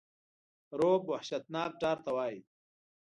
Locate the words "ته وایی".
2.05-2.39